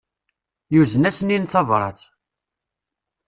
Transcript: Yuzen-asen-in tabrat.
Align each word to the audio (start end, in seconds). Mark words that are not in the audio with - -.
Yuzen-asen-in 0.73 1.45
tabrat. 1.45 1.99